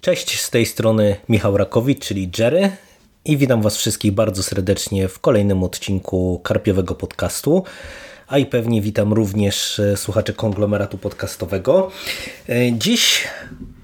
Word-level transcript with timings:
Cześć, 0.00 0.40
z 0.40 0.50
tej 0.50 0.66
strony 0.66 1.16
Michał 1.28 1.56
Rakowicz, 1.56 2.06
czyli 2.06 2.30
Jerry 2.38 2.70
i 3.24 3.36
witam 3.36 3.62
Was 3.62 3.76
wszystkich 3.76 4.12
bardzo 4.12 4.42
serdecznie 4.42 5.08
w 5.08 5.18
kolejnym 5.18 5.62
odcinku 5.62 6.40
Karpiowego 6.44 6.94
Podcastu, 6.94 7.64
a 8.28 8.38
i 8.38 8.46
pewnie 8.46 8.82
witam 8.82 9.12
również 9.12 9.78
e, 9.78 9.96
słuchaczy 9.96 10.34
konglomeratu 10.34 10.98
podcastowego. 10.98 11.90
E, 12.48 12.72
dziś 12.72 13.24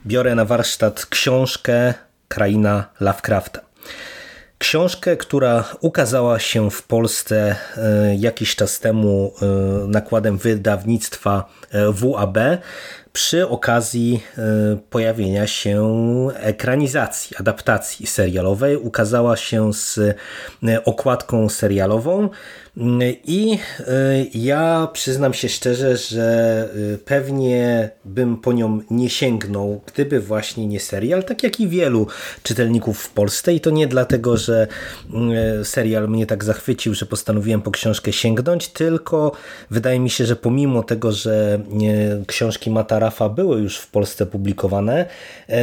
biorę 0.07 0.35
na 0.35 0.45
warsztat 0.45 1.07
książkę 1.07 1.95
Kraina 2.29 2.89
Lovecrafta. 3.01 3.61
Książkę, 4.63 5.17
która 5.17 5.65
ukazała 5.81 6.39
się 6.39 6.71
w 6.71 6.83
Polsce 6.83 7.57
e, 7.77 8.17
jakiś 8.17 8.57
czas 8.57 8.81
temu 8.81 9.33
nakładem 9.87 10.39
wydawnictwa 10.39 11.49
WAB 11.91 12.39
przy 13.13 13.49
okazji 13.49 14.23
e, 14.39 14.43
pojawienia 14.91 15.47
się 15.47 15.89
ekranizacji, 16.35 17.37
adaptacji 17.37 18.07
serialowej. 18.07 18.77
Ukazała 18.77 19.37
się 19.37 19.73
z 19.73 19.99
e, 19.99 20.85
okładką 20.85 21.49
serialową 21.49 22.29
i 22.77 23.59
e, 23.81 23.85
ja 24.35 24.89
przyznam 24.93 25.35
się 25.35 25.49
szczerze, 25.49 25.97
że 25.97 26.69
pewnie 27.05 27.91
bym 28.05 28.37
po 28.37 28.53
nią 28.53 28.81
nie 28.91 29.11
sięgnął, 29.11 29.81
gdyby 29.93 30.21
właśnie 30.21 30.67
nie 30.67 30.81
serial, 30.81 31.25
tak 31.25 31.43
jak 31.43 31.61
i 31.61 31.69
wielu 31.69 32.07
czytelników 32.43 32.99
w 32.99 33.11
Polsce. 33.11 33.55
I 33.55 33.61
to 33.61 33.71
nie 33.71 33.87
dlatego, 33.87 34.37
że 34.37 34.67
serial 35.63 36.09
mnie 36.09 36.27
tak 36.27 36.45
zachwycił, 36.45 36.95
że 36.95 37.07
postanowiłem 37.07 37.63
po 37.63 37.71
książkę 37.71 38.13
sięgnąć, 38.13 38.69
tylko 38.69 39.33
wydaje 39.71 40.01
mi 40.01 40.11
się, 40.11 40.27
że 40.27 40.37
pomimo 40.37 40.83
tego, 40.83 41.13
że 41.13 41.61
książki 42.27 42.71
Mata 42.71 42.99
Rafa 42.99 43.29
były 43.29 43.61
już 43.61 43.79
w 43.79 43.91
Polsce 43.91 44.27
publikowane, 44.27 45.07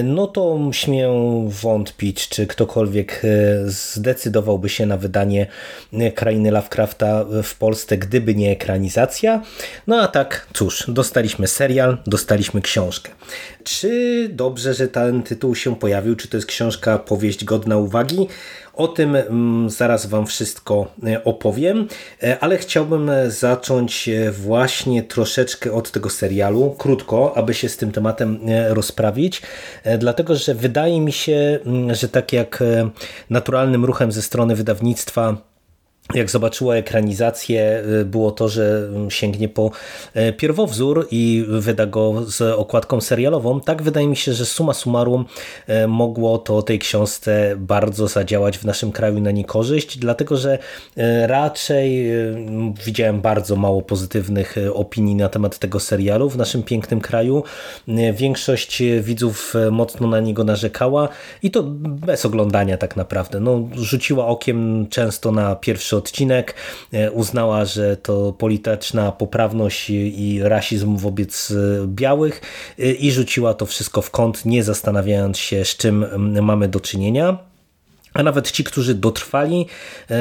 no 0.04 0.28
to 0.28 0.60
śmiem 0.72 1.12
wątpić, 1.50 2.30
czy 2.30 2.48
ktokolwiek 2.48 3.22
zdecydowałby 3.66 4.70
się 4.70 4.86
na 4.86 4.98
wydanie 4.98 5.48
Krainy 6.16 6.52
W 7.44 7.56
Polsce, 7.56 7.98
gdyby 7.98 8.36
nie 8.36 8.52
ekranizacja. 8.52 9.42
No 9.88 10.02
a 10.02 10.08
tak, 10.08 10.48
cóż, 10.54 10.86
dostaliśmy 10.88 11.48
serial, 11.48 11.98
dostaliśmy 12.08 12.62
książkę. 12.62 13.12
Czy 13.64 14.30
dobrze, 14.34 14.74
że 14.74 14.88
ten 14.88 15.24
tytuł 15.24 15.56
się 15.56 15.76
pojawił? 15.76 16.16
Czy 16.16 16.28
to 16.28 16.38
jest 16.38 16.48
książka, 16.48 17.00
powieść 17.00 17.46
godna 17.46 17.78
uwagi? 17.78 18.28
O 18.80 18.88
tym 18.88 19.16
mm, 19.16 19.70
zaraz 19.70 20.06
Wam 20.06 20.26
wszystko 20.28 20.88
e, 21.08 21.24
opowiem, 21.24 21.88
e, 22.24 22.40
ale 22.40 22.58
chciałbym 22.58 23.10
e, 23.10 23.32
zacząć 23.32 24.10
właśnie 24.32 25.04
troszeczkę 25.04 25.74
od 25.74 25.92
tego 25.92 26.10
serialu, 26.10 26.76
krótko, 26.78 27.38
aby 27.38 27.54
się 27.54 27.70
z 27.70 27.78
tym 27.78 27.92
tematem 27.92 28.40
rozprawić, 28.70 29.42
dlatego 30.00 30.36
że 30.36 30.56
wydaje 30.56 31.02
mi 31.02 31.12
się, 31.12 31.60
mm, 31.66 31.96
że 31.96 32.10
tak 32.10 32.34
jak 32.34 32.64
naturalnym 33.30 33.86
ruchem 33.86 34.12
ze 34.12 34.22
strony 34.22 34.56
wydawnictwa 34.56 35.49
jak 36.14 36.30
zobaczyła 36.30 36.76
ekranizację, 36.76 37.84
y, 38.02 38.06
było 38.06 38.32
to, 38.32 38.50
że 38.50 38.90
sięgnie 39.10 39.50
po 39.50 39.72
e, 40.14 40.34
pierwowzór 40.34 41.08
i 41.12 41.46
wyda 41.48 41.86
go 41.86 42.24
z 42.28 42.42
okładką 42.42 43.02
serialową. 43.02 43.62
Tak 43.62 43.82
wydaje 43.82 44.08
mi 44.08 44.16
się, 44.16 44.34
że 44.34 44.46
suma 44.46 44.74
summarum 44.74 45.26
e, 45.68 45.88
mogło 45.88 46.38
to 46.38 46.62
tej 46.62 46.80
książce 46.80 47.56
bardzo 47.58 48.08
zadziałać 48.08 48.58
w 48.58 48.66
naszym 48.66 48.92
kraju 48.92 49.22
na 49.22 49.32
niekorzyść, 49.32 49.98
dlatego 49.98 50.38
że 50.38 50.58
e, 50.98 51.28
raczej 51.28 52.10
widziałem 52.86 53.22
bardzo 53.22 53.56
mało 53.56 53.82
pozytywnych 53.82 54.56
opinii 54.74 55.16
na 55.16 55.30
temat 55.30 55.60
tego 55.60 55.80
serialu 55.80 56.30
w 56.30 56.38
naszym 56.38 56.64
pięknym 56.64 57.02
kraju. 57.02 57.44
Większość 58.14 58.84
widzów 59.02 59.54
mocno 59.72 60.08
na 60.08 60.20
niego 60.20 60.44
narzekała 60.44 61.10
i 61.44 61.52
to 61.52 61.64
bez 61.84 62.26
oglądania 62.26 62.78
tak 62.78 62.96
naprawdę. 62.96 63.40
No, 63.40 63.70
rzuciła 63.74 64.28
okiem 64.28 64.88
często 64.90 65.32
na 65.32 65.56
pierwszy 65.56 65.99
odcinek. 66.00 66.56
E, 66.94 67.12
uznała, 67.12 67.66
że 67.66 67.98
to 67.98 68.34
polityczna 68.34 69.12
poprawność 69.12 69.90
i 69.90 70.40
rasizm 70.44 70.98
wobec 70.98 71.52
e, 71.52 71.88
białych 71.88 72.42
e, 72.80 72.92
i 72.92 73.12
rzuciła 73.12 73.54
to 73.54 73.66
wszystko 73.66 74.02
w 74.02 74.12
kąt, 74.12 74.46
nie 74.46 74.64
zastanawiając 74.64 75.38
się, 75.38 75.66
z 75.66 75.78
czym 75.78 76.06
mamy 76.42 76.68
do 76.68 76.80
czynienia. 76.80 77.49
A 78.20 78.24
nawet 78.24 78.52
ci, 78.52 78.64
którzy 78.64 78.94
dotrwali 78.94 79.66
e, 80.10 80.16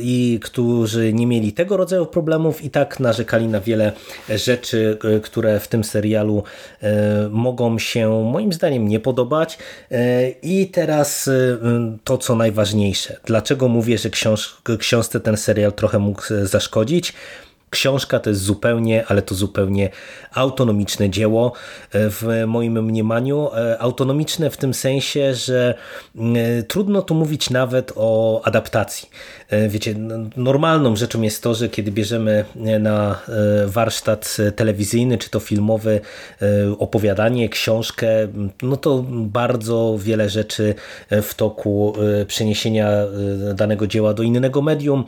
i 0.00 0.40
którzy 0.42 1.12
nie 1.12 1.26
mieli 1.26 1.52
tego 1.52 1.76
rodzaju 1.76 2.06
problemów, 2.06 2.64
i 2.64 2.70
tak 2.70 3.00
narzekali 3.00 3.46
na 3.46 3.60
wiele 3.60 3.92
rzeczy, 4.28 4.98
e, 5.16 5.20
które 5.20 5.60
w 5.60 5.68
tym 5.68 5.84
serialu 5.84 6.42
e, 6.82 7.28
mogą 7.30 7.78
się 7.78 8.24
moim 8.32 8.52
zdaniem 8.52 8.88
nie 8.88 9.00
podobać. 9.00 9.58
I 10.42 10.66
teraz 10.66 11.30
to, 12.04 12.18
co 12.18 12.36
najważniejsze. 12.36 13.20
Dlaczego 13.24 13.68
mówię, 13.68 13.98
że 13.98 14.10
książ 14.10 14.62
książce 14.78 15.20
ten 15.20 15.36
serial 15.36 15.72
trochę 15.72 15.98
mógł 15.98 16.22
zaszkodzić? 16.42 17.12
Książka 17.72 18.18
to 18.18 18.30
jest 18.30 18.42
zupełnie, 18.42 19.04
ale 19.06 19.22
to 19.22 19.34
zupełnie 19.34 19.90
autonomiczne 20.34 21.10
dzieło 21.10 21.52
e, 21.92 22.10
w 22.10 22.44
moim 22.46 22.84
mniemaniu. 22.84 23.50
E, 23.54 23.78
autonomiczne 23.78 24.50
w 24.50 24.56
tym 24.56 24.74
sensie, 24.74 25.34
że 25.34 25.74
e, 26.16 26.62
trudno 26.62 27.02
tu 27.02 27.14
mówić 27.14 27.50
nawet 27.50 27.92
o 27.96 28.40
adaptacji. 28.44 29.08
Wiecie, 29.68 29.94
normalną 30.36 30.96
rzeczą 30.96 31.22
jest 31.22 31.42
to, 31.42 31.54
że 31.54 31.68
kiedy 31.68 31.92
bierzemy 31.92 32.44
na 32.80 33.20
warsztat 33.66 34.36
telewizyjny 34.56 35.18
czy 35.18 35.30
to 35.30 35.40
filmowy 35.40 36.00
opowiadanie, 36.78 37.48
książkę, 37.48 38.06
no 38.62 38.76
to 38.76 39.04
bardzo 39.08 39.96
wiele 39.98 40.28
rzeczy 40.28 40.74
w 41.10 41.34
toku 41.34 41.94
przeniesienia 42.26 42.90
danego 43.54 43.86
dzieła 43.86 44.14
do 44.14 44.22
innego 44.22 44.62
medium 44.62 45.04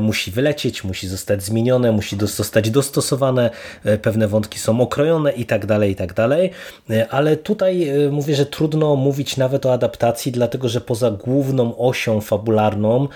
musi 0.00 0.30
wylecieć, 0.30 0.84
musi 0.84 1.08
zostać 1.08 1.42
zmienione, 1.42 1.92
musi 2.02 2.16
zostać 2.36 2.70
dostosowane, 2.70 3.50
e, 3.84 3.98
pewne 3.98 4.28
wątki 4.28 4.58
są 4.58 4.80
okrojone 4.80 5.32
i 5.32 5.46
tak 5.46 5.66
dalej, 5.66 5.90
i 5.90 5.96
tak 5.96 6.14
dalej. 6.14 6.50
E, 6.90 7.08
ale 7.08 7.36
tutaj 7.36 7.88
e, 7.88 8.10
mówię, 8.10 8.34
że 8.34 8.46
trudno 8.46 8.96
mówić 8.96 9.36
nawet 9.36 9.66
o 9.66 9.72
adaptacji, 9.72 10.32
dlatego 10.32 10.68
że 10.68 10.80
poza 10.80 11.10
główną 11.10 11.78
osią 11.78 12.20
fabularną, 12.20 13.08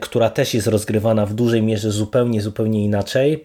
która 0.00 0.30
też 0.30 0.54
jest 0.54 0.66
rozgrywana 0.66 1.26
w 1.26 1.34
dużej 1.34 1.62
mierze 1.62 1.90
zupełnie, 1.90 2.40
zupełnie 2.40 2.84
inaczej, 2.84 3.44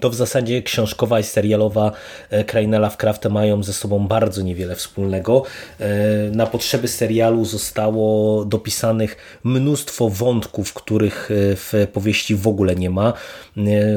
to 0.00 0.10
w 0.10 0.14
zasadzie 0.14 0.62
książkowa 0.62 1.20
i 1.20 1.22
serialowa 1.22 1.92
e, 2.30 2.44
Kraina 2.44 2.78
Lovecrafta 2.78 3.28
mają 3.28 3.62
ze 3.62 3.72
sobą 3.72 4.06
bardzo 4.08 4.42
niewiele 4.42 4.76
wspólnego. 4.76 5.42
E, 5.80 5.86
na 6.30 6.46
potrzeby 6.46 6.88
serialu 6.88 7.44
zostało 7.44 8.44
dopisanych 8.44 9.16
mnóstwo 9.44 10.08
wątków, 10.08 10.72
których 10.72 11.30
e, 11.30 11.34
w 11.56 11.86
powieści 11.92 12.34
w 12.34 12.48
ogóle 12.48 12.76
nie 12.76 12.90
ma. 12.90 13.12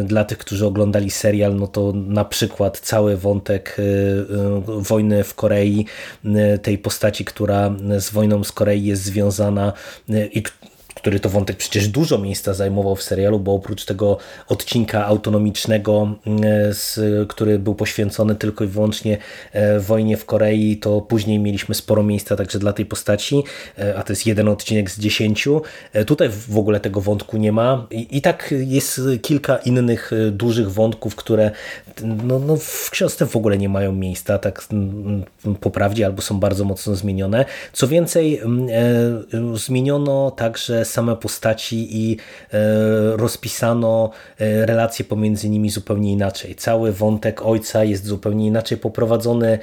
Dla 0.04 0.26
tych, 0.26 0.38
którzy 0.38 0.66
oglądali 0.66 1.12
serial, 1.12 1.56
no 1.56 1.68
to 1.68 1.94
na 1.94 2.25
przykład 2.25 2.80
cały 2.80 3.18
wątek 3.18 3.78
wojny 4.66 5.24
w 5.24 5.36
Korei, 5.36 5.86
tej 6.62 6.78
postaci, 6.78 7.25
która 7.25 7.75
z 7.98 8.10
wojną 8.10 8.44
z 8.44 8.52
Korei 8.52 8.86
jest 8.86 9.04
związana 9.04 9.74
i 10.10 10.44
który 11.03 11.19
to 11.19 11.30
wątek 11.30 11.58
przecież 11.58 11.88
dużo 11.88 12.18
miejsca 12.18 12.53
zajmował 12.53 12.96
w 12.96 13.03
serialu, 13.03 13.40
bo 13.40 13.53
oprócz 13.53 13.86
tego 13.86 14.18
odcinka 14.47 15.06
autonomicznego, 15.06 16.16
mm, 16.25 16.44
który 17.28 17.59
był 17.59 17.75
poświęcony 17.75 18.36
tylko 18.36 18.64
i 18.64 18.68
wyłącznie 18.68 19.18
e, 19.52 19.80
wojnie 19.80 20.18
w 20.18 20.25
Korei, 20.25 20.78
to 20.78 21.02
później 21.02 21.40
mieliśmy 21.40 21.75
sporo 21.75 22.03
miejsca 22.03 22.36
także 22.36 22.59
dla 22.59 22.74
tej 22.74 22.86
postaci, 22.86 23.44
e, 23.80 23.96
a 23.97 24.03
to 24.03 24.13
jest 24.13 24.25
jeden 24.25 24.47
odcinek 24.47 24.92
z 24.92 25.00
dziesięciu. 25.00 25.62
E, 25.94 26.06
tutaj 26.06 26.30
w 26.30 26.58
ogóle 26.58 26.80
tego 26.80 27.02
wątku 27.02 27.38
nie 27.38 27.52
ma 27.52 27.88
i, 27.92 28.22
tak 28.22 28.53
jest 28.58 29.02
kilka 29.22 29.57
innych 29.57 30.12
dużych 30.31 30.72
wątków, 30.72 31.16
które 31.16 31.51
no, 32.04 32.39
no 32.39 32.57
w 32.57 32.89
książce 32.89 33.25
w 33.25 33.36
ogóle 33.36 33.57
nie 33.57 33.69
mają 33.69 33.92
miejsca, 33.92 34.38
tak 34.38 34.66
mm, 34.72 35.24
po 35.60 35.72
prawdzie, 35.72 36.06
albo 36.06 36.22
są 36.22 36.39
bardzo 36.39 36.66
mocno 36.66 36.95
zmienione. 36.95 37.45
Co 37.74 37.88
więcej, 37.88 38.39
mm, 38.39 38.68
zmieniono 39.57 40.31
także 40.31 40.86
same 40.94 41.16
postaci 41.16 41.88
i 41.92 42.18
e, 42.54 42.57
rozpisano 43.18 44.10
e, 44.40 44.66
relacje 44.66 45.06
pomiędzy 45.06 45.50
nimi 45.50 45.69
zupełnie 45.69 46.12
inaczej. 46.12 46.56
Cały 46.56 46.92
wątek 46.92 47.42
ojca 47.45 47.84
jest 47.84 48.06
zupełnie 48.06 48.48
inaczej 48.48 48.78
poprowadzony. 48.78 49.60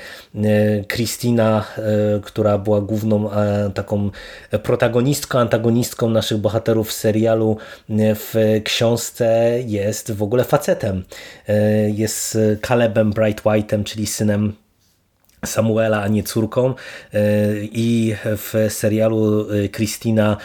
Kristina, 0.88 1.64
e, 1.78 2.20
która 2.20 2.58
była 2.58 2.80
główną 2.80 3.30
taką 3.74 4.10
protagonistką, 4.62 5.38
antagonistką 5.38 6.10
naszych 6.10 6.38
bohaterów 6.38 6.88
w 6.88 6.92
serialu, 6.92 7.56
w 7.90 8.60
książce 8.64 9.58
jest 9.66 10.12
w 10.12 10.22
ogóle 10.22 10.44
facetem. 10.44 11.04
Jest 11.94 12.38
Calebem 12.66 13.10
Bright 13.10 13.44
White'em, 13.44 13.84
czyli 13.84 14.06
synem 14.06 14.52
Samuela, 15.44 16.02
a 16.02 16.08
nie 16.08 16.22
córką. 16.22 16.74
I 17.60 18.14
w 18.24 18.66
serialu 18.68 19.46
Christina 19.72 20.36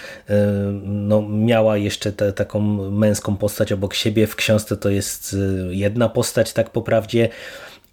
no, 0.83 1.21
miała 1.21 1.77
jeszcze 1.77 2.11
te, 2.11 2.33
taką 2.33 2.59
męską 2.91 3.37
postać 3.37 3.71
obok 3.71 3.93
siebie, 3.93 4.27
w 4.27 4.35
książce 4.35 4.77
to 4.77 4.89
jest 4.89 5.35
jedna 5.69 6.09
postać 6.09 6.53
tak 6.53 6.69
po 6.69 6.81
prawdzie, 6.81 7.29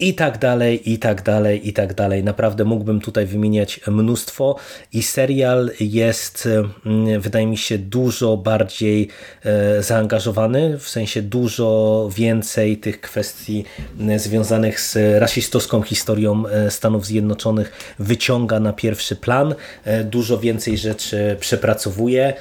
i 0.03 0.15
tak 0.15 0.39
dalej, 0.39 0.93
i 0.93 0.99
tak 0.99 1.23
dalej, 1.23 1.69
i 1.69 1.73
tak 1.73 1.95
dalej. 1.95 2.25
Naprawdę 2.25 2.65
mógłbym 2.65 3.01
tutaj 3.01 3.27
wymieniać 3.27 3.81
mnóstwo 3.87 4.57
i 4.93 5.03
serial 5.03 5.71
jest, 5.81 6.49
mm, 6.87 7.21
wydaje 7.21 7.47
mi 7.47 7.57
się, 7.57 7.79
dużo 7.79 8.37
bardziej 8.37 9.09
e, 9.45 9.83
zaangażowany, 9.83 10.79
w 10.79 10.89
sensie 10.89 11.23
dużo 11.23 12.09
więcej 12.17 12.77
tych 12.77 13.01
kwestii 13.01 13.65
mm, 14.01 14.19
związanych 14.19 14.81
z 14.81 15.21
rasistowską 15.21 15.83
historią 15.83 16.47
e, 16.47 16.71
Stanów 16.71 17.07
Zjednoczonych 17.07 17.95
wyciąga 17.99 18.61
na 18.61 18.73
pierwszy 18.73 19.17
plan, 19.17 19.55
e, 19.85 20.05
dużo 20.05 20.39
więcej 20.39 20.79
rzeczy 20.79 21.37
przepracowuje. 21.41 22.35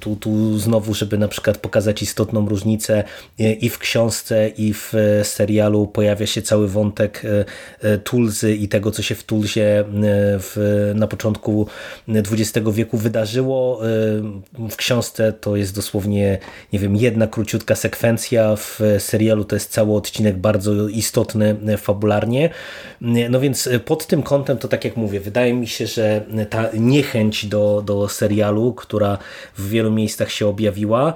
Tu, 0.00 0.16
tu 0.16 0.58
znowu, 0.58 0.94
żeby 0.94 1.18
na 1.18 1.28
przykład 1.28 1.58
pokazać 1.58 2.02
istotną 2.02 2.48
różnicę 2.48 3.04
i 3.38 3.68
w 3.68 3.78
książce, 3.78 4.48
i 4.48 4.74
w 4.74 4.92
serialu 5.22 5.86
pojawia 5.86 6.26
się 6.26 6.42
cały 6.42 6.68
wątek 6.68 6.89
wątek 6.90 7.22
e, 7.24 7.44
e, 7.88 7.98
Tulzy 7.98 8.54
i 8.54 8.68
tego, 8.68 8.90
co 8.90 9.02
się 9.02 9.14
w 9.14 9.24
Tulzie 9.24 9.80
e, 9.80 9.84
w, 10.38 10.92
na 10.94 11.06
początku 11.06 11.66
XX 12.08 12.68
wieku 12.72 12.98
wydarzyło. 12.98 13.80
W 14.70 14.76
książce 14.76 15.32
to 15.32 15.56
jest 15.56 15.74
dosłownie, 15.74 16.38
nie 16.72 16.78
wiem, 16.78 16.96
jedna 16.96 17.26
króciutka 17.26 17.74
sekwencja, 17.74 18.56
w 18.56 18.80
serialu 18.98 19.44
to 19.44 19.56
jest 19.56 19.70
cały 19.72 19.94
odcinek 19.94 20.36
bardzo 20.36 20.88
istotny 20.88 21.56
fabularnie. 21.78 22.50
No 23.30 23.40
więc 23.40 23.68
pod 23.84 24.06
tym 24.06 24.22
kątem 24.22 24.58
to 24.58 24.68
tak 24.68 24.84
jak 24.84 24.96
mówię, 24.96 25.20
wydaje 25.20 25.54
mi 25.54 25.66
się, 25.66 25.86
że 25.86 26.24
ta 26.50 26.68
niechęć 26.74 27.46
do, 27.46 27.82
do 27.86 28.08
serialu, 28.08 28.72
która 28.72 29.18
w 29.58 29.68
wielu 29.68 29.90
miejscach 29.90 30.30
się 30.30 30.46
objawiła, 30.46 31.14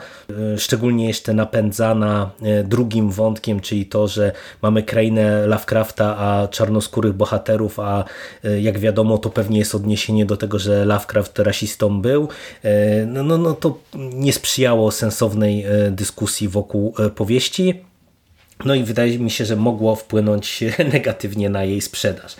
szczególnie 0.57 1.07
jeszcze 1.07 1.35
napędzana 1.35 2.31
drugim 2.65 3.11
wątkiem, 3.11 3.61
czyli 3.61 3.87
to, 3.87 4.09
że 4.09 4.33
mamy 4.63 4.83
krainę 4.83 5.47
Lovecrafta, 5.65 6.17
a 6.17 6.49
czarnoskórych 6.49 7.13
bohaterów, 7.13 7.81
a 7.81 8.05
e, 8.45 8.61
jak 8.61 8.79
wiadomo 8.79 9.19
to 9.19 9.31
pewnie 9.31 9.59
jest 9.59 9.75
odniesienie 9.75 10.27
do 10.27 10.37
tego, 10.37 10.59
że 10.59 10.85
Lovecraft 10.85 11.39
rasistą 11.39 12.01
był, 12.03 12.29
e, 12.63 13.07
no, 13.07 13.23
no, 13.23 13.39
no 13.39 13.55
to 13.55 13.79
nie 13.95 14.33
sprzyjało 14.33 14.91
sensownej 14.91 15.65
e, 15.65 15.91
dyskusji 15.91 16.49
wokół 16.49 16.95
powieści. 17.15 17.85
No 18.65 18.75
i 18.75 18.85
wydaje 18.85 19.19
mi 19.19 19.31
się, 19.31 19.45
że 19.45 19.57
mogło 19.57 19.97
wpłynąć 19.97 20.65
negatywnie 20.93 21.51
na 21.51 21.65
jej 21.65 21.81
sprzedaż. 21.81 22.37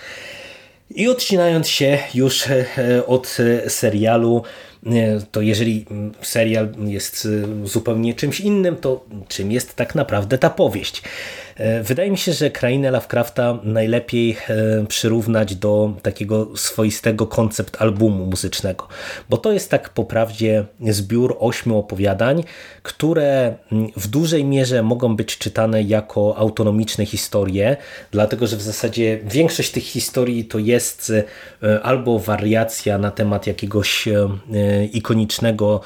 I 0.91 1.09
odcinając 1.09 1.69
się 1.69 1.99
już 2.15 2.45
od 3.07 3.37
serialu, 3.69 4.43
to 5.31 5.41
jeżeli 5.41 5.87
serial 6.23 6.69
jest 6.85 7.29
zupełnie 7.65 8.15
czymś 8.15 8.41
innym, 8.41 8.77
to 8.77 9.05
czym 9.29 9.53
jest 9.53 9.75
tak 9.75 9.95
naprawdę 9.95 10.39
ta 10.39 10.51
powieść? 10.51 11.03
E, 11.57 11.83
wydaje 11.83 12.11
mi 12.11 12.19
się, 12.19 12.33
że 12.33 12.51
krainę 12.51 12.91
Lovecrafta 12.91 13.59
najlepiej 13.63 14.37
e, 14.49 14.87
przyrównać 14.87 15.55
do 15.55 15.93
takiego 16.03 16.57
swoistego 16.57 17.27
koncept 17.27 17.83
albumu 17.83 18.27
muzycznego, 18.27 18.89
bo 19.31 19.37
to 19.37 19.53
jest 19.53 19.71
tak 19.71 19.89
po 19.89 20.05
prawdzie 20.05 20.65
zbiór 20.81 21.37
ośmiu 21.41 21.79
opowiadań, 21.79 22.45
które 22.83 23.55
w 23.97 24.09
dużej 24.09 24.45
mierze 24.45 24.83
mogą 24.83 25.17
być 25.17 25.39
czytane 25.39 25.83
jako 25.83 26.37
autonomiczne 26.37 27.07
historie, 27.07 27.77
dlatego 28.11 28.47
że 28.47 28.57
w 28.57 28.63
zasadzie 28.63 29.19
większość 29.25 29.71
tych 29.71 29.85
historii 29.85 30.45
to 30.45 30.59
jest 30.59 31.13
e, 31.63 31.83
albo 31.83 32.19
wariacja 32.19 32.99
na 32.99 33.11
temat 33.11 33.47
jakiegoś 33.47 34.09
ikonicznego, 34.93 35.81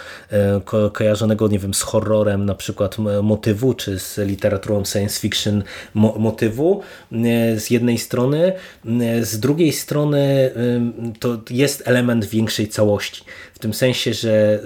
kojarzonego, 0.93 1.49
nie 1.49 1.59
wiem, 1.59 1.75
z 1.75 1.83
horrorem 1.83 2.45
na 2.45 2.55
przykład 2.55 2.97
motywu, 3.23 3.75
czy 3.75 3.99
z 3.99 4.19
literaturą 4.19 4.85
science 4.85 5.21
fiction 5.21 5.63
motywu 5.95 6.81
e, 7.13 7.61
z 7.61 7.71
jednej 7.71 7.99
strony, 7.99 8.53
e, 9.01 9.25
z 9.25 9.41
drugiej 9.41 9.73
strony 9.73 10.19
e, 10.19 11.13
to 11.21 11.39
jest 11.51 11.83
element 11.89 12.25
większej 12.25 12.69
całości. 12.69 13.25
W 13.59 13.61
tym 13.61 13.75
sensie, 13.75 14.15
że 14.15 14.61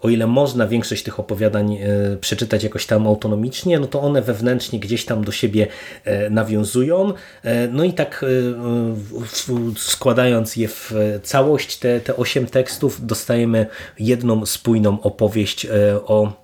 o 0.00 0.08
ile 0.08 0.26
można 0.26 0.66
większość 0.66 1.02
tych 1.02 1.20
opowiadań 1.20 1.78
przeczytać 2.20 2.64
jakoś 2.64 2.86
tam 2.86 3.06
autonomicznie, 3.06 3.78
no 3.78 3.86
to 3.86 4.00
one 4.00 4.22
wewnętrznie 4.22 4.80
gdzieś 4.80 5.04
tam 5.04 5.24
do 5.24 5.32
siebie 5.32 5.66
nawiązują. 6.30 7.12
No 7.70 7.84
i 7.84 7.92
tak 7.92 8.24
składając 9.76 10.56
je 10.56 10.68
w 10.68 10.92
całość, 11.22 11.76
te, 11.76 12.00
te 12.00 12.16
osiem 12.16 12.46
tekstów, 12.46 13.06
dostajemy 13.06 13.66
jedną 13.98 14.46
spójną 14.46 15.00
opowieść 15.00 15.66
o 16.06 16.43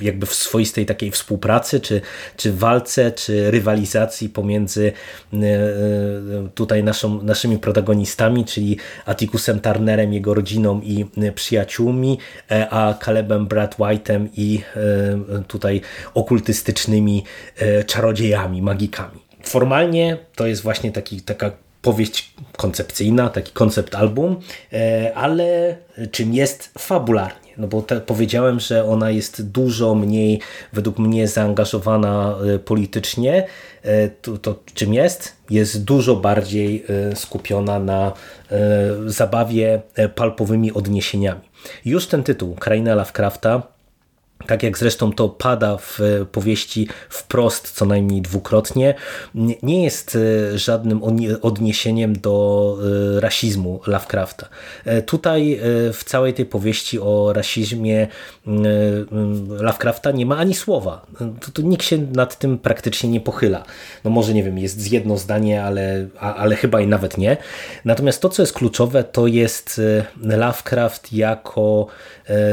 jakby 0.00 0.26
w 0.26 0.34
swoistej 0.34 0.86
takiej 0.86 1.10
współpracy, 1.10 1.80
czy, 1.80 2.00
czy 2.36 2.52
walce, 2.52 3.12
czy 3.12 3.50
rywalizacji 3.50 4.28
pomiędzy 4.28 4.92
e, 5.32 5.36
e, 5.36 5.42
tutaj 6.54 6.84
naszą, 6.84 7.22
naszymi 7.22 7.58
protagonistami, 7.58 8.44
czyli 8.44 8.78
Atticusem 9.06 9.60
Turnerem, 9.60 10.12
jego 10.12 10.34
rodziną 10.34 10.80
i 10.80 11.06
przyjaciółmi, 11.34 12.18
a 12.70 12.94
Calebem 13.04 13.46
Brad 13.46 13.76
White'em 13.76 14.28
i 14.36 14.60
tutaj 15.48 15.80
okultystycznymi 16.14 17.24
czarodziejami, 17.86 18.62
magikami. 18.62 19.20
Formalnie 19.44 20.18
to 20.36 20.46
jest 20.46 20.62
właśnie 20.62 20.92
taki, 20.92 21.20
taka 21.20 21.50
powieść 21.82 22.34
koncepcyjna, 22.56 23.28
taki 23.28 23.52
koncept 23.52 23.94
album, 23.94 24.36
ale 25.14 25.76
czym 26.10 26.34
jest 26.34 26.70
fabularnie? 26.78 27.41
No 27.58 27.66
bo 27.66 27.82
te, 27.82 28.00
powiedziałem, 28.00 28.60
że 28.60 28.84
ona 28.84 29.10
jest 29.10 29.50
dużo 29.50 29.94
mniej 29.94 30.40
według 30.72 30.98
mnie 30.98 31.28
zaangażowana 31.28 32.36
e, 32.54 32.58
politycznie. 32.58 33.46
E, 33.82 34.08
to, 34.08 34.38
to 34.38 34.58
czym 34.74 34.94
jest? 34.94 35.36
Jest 35.50 35.84
dużo 35.84 36.16
bardziej 36.16 36.84
e, 37.12 37.16
skupiona 37.16 37.78
na 37.78 38.12
zabawie 39.06 39.82
palpowymi 40.14 40.72
odniesieniami. 40.72 41.40
Już 41.84 42.06
ten 42.06 42.22
tytuł, 42.22 42.54
Kraina 42.54 42.94
Lovecrafta, 42.94 43.62
tak 44.46 44.62
jak 44.62 44.78
zresztą 44.78 45.12
to 45.12 45.28
pada 45.28 45.76
w 45.76 46.00
powieści 46.32 46.88
wprost 47.08 47.70
co 47.70 47.84
najmniej 47.84 48.22
dwukrotnie, 48.22 48.94
nie 49.62 49.84
jest 49.84 50.16
e, 50.16 50.58
żadnym 50.58 51.00
odniesieniem 51.42 52.20
do 52.20 52.78
e, 53.16 53.20
rasizmu 53.20 53.80
Lovecrafta. 53.86 54.48
E, 54.84 55.02
tutaj 55.02 55.60
w 55.92 56.04
całej 56.04 56.34
tej 56.34 56.46
powieści 56.46 57.00
o 57.00 57.32
rasizmie 57.32 58.08
Lovecrafta 59.48 60.10
nie 60.10 60.26
ma 60.26 60.36
ani 60.36 60.54
słowa. 60.54 61.06
To, 61.40 61.50
to 61.52 61.62
nikt 61.62 61.84
się 61.84 61.98
nad 61.98 62.38
tym 62.38 62.58
praktycznie 62.58 63.10
nie 63.10 63.20
pochyla. 63.20 63.64
No 64.04 64.10
może 64.10 64.34
nie 64.34 64.42
wiem, 64.42 64.58
jest 64.58 64.92
jedno 64.92 65.18
zdanie, 65.18 65.64
ale, 65.64 66.06
ale 66.18 66.56
chyba 66.56 66.80
i 66.80 66.86
nawet 66.86 67.18
nie. 67.18 67.36
Natomiast 67.84 68.22
to, 68.22 68.28
co 68.28 68.42
jest 68.42 68.52
kluczowe, 68.52 69.04
to 69.04 69.26
jest 69.26 69.80
Lovecraft 70.22 71.12
jako 71.12 71.86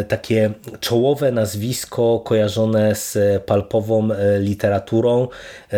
takie 0.08 0.52
czołowe 0.80 1.32
nazwisko 1.32 1.79
nazwisko 1.80 2.20
kojarzone 2.20 2.96
z 2.96 3.18
palpową 3.46 4.12
e, 4.12 4.40
literaturą 4.40 5.28
e, 5.72 5.78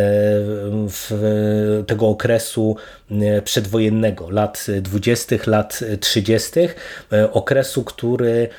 tego 1.87 2.07
okresu 2.07 2.75
przedwojennego, 3.43 4.29
lat 4.29 4.67
20., 4.81 5.35
lat 5.47 5.79
30., 5.99 6.51
okresu, 7.31 7.83
który 7.83 8.49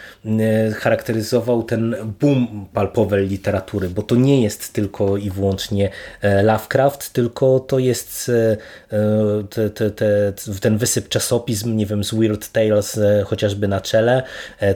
charakteryzował 0.74 1.62
ten 1.62 1.96
boom 2.20 2.66
palpowej 2.72 3.26
literatury, 3.26 3.88
bo 3.88 4.02
to 4.02 4.14
nie 4.16 4.42
jest 4.42 4.72
tylko 4.72 5.16
i 5.16 5.30
wyłącznie 5.30 5.90
Lovecraft, 6.42 7.12
tylko 7.12 7.60
to 7.60 7.78
jest 7.78 8.30
te, 9.50 9.70
te, 9.70 9.90
te, 9.90 10.32
ten 10.60 10.78
wysyp 10.78 11.08
czasopism, 11.08 11.76
nie 11.76 11.86
wiem, 11.86 12.04
z 12.04 12.14
Weird 12.14 12.52
Tales 12.52 13.00
chociażby 13.24 13.68
na 13.68 13.80
czele, 13.80 14.22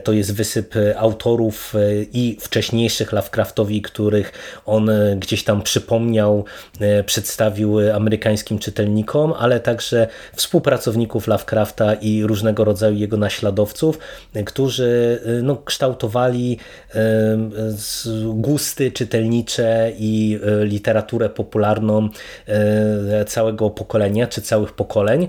to 0.04 0.12
jest 0.12 0.35
wysyp 0.35 0.75
autorów 0.97 1.75
i 2.12 2.37
wcześniej 2.40 2.66
wcześniejszych 2.66 3.12
Lovecraftowi, 3.12 3.83
których 3.83 4.33
on 4.66 4.90
e, 4.90 5.16
gdzieś 5.16 5.45
tam 5.45 5.62
przypomniał, 5.62 6.45
e, 6.80 7.04
przedstawił 7.04 7.78
amerykańskim 7.95 8.59
czytelnikom, 8.59 9.35
ale 9.38 9.61
także 9.66 10.08
współpracowników 10.35 11.26
Lovecrafta 11.26 11.94
i 11.94 12.23
różnego 12.23 12.64
rodzaju 12.64 12.96
jego 12.96 13.16
naśladowców, 13.16 13.99
którzy 14.46 15.20
no, 15.42 15.56
kształtowali 15.56 16.58
gusty 18.35 18.92
czytelnicze 18.92 19.92
i 19.99 20.40
literaturę 20.62 21.28
popularną 21.28 22.08
całego 23.26 23.70
pokolenia, 23.70 24.26
czy 24.26 24.42
całych 24.42 24.73
pokoleń. 24.73 25.28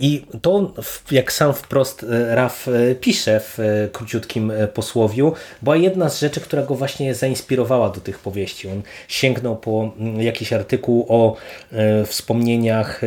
I 0.00 0.24
to, 0.42 0.72
jak 1.10 1.32
sam 1.32 1.52
wprost 1.54 2.06
Raf 2.28 2.66
pisze 3.00 3.40
w 3.40 3.58
króciutkim 3.92 4.52
posłowiu, 4.74 5.32
była 5.62 5.76
jedna 5.76 6.08
z 6.08 6.20
rzeczy, 6.20 6.40
która 6.40 6.62
go 6.62 6.74
właśnie 6.74 7.14
zainspirowała 7.14 7.88
do 7.90 8.00
tych 8.00 8.18
powieści. 8.18 8.68
On 8.68 8.82
sięgnął 9.08 9.56
po 9.56 9.92
mm, 9.98 10.22
jakiś 10.22 10.52
artykuł 10.52 11.06
o 11.08 11.36
wspomnieniach 12.06 13.00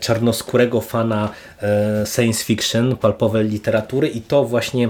czarnoskórego 0.00 0.80
fana 0.80 1.28
science 2.14 2.44
fiction, 2.44 2.96
palpowej 2.96 3.48
literatury 3.48 4.08
i 4.08 4.20
to 4.20 4.44
właśnie 4.44 4.88